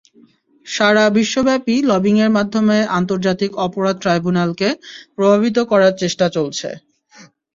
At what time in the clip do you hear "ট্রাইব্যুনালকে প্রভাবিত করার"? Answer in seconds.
3.99-5.93